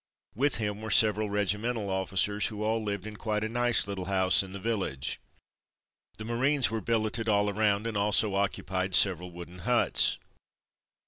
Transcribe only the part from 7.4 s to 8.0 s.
around, and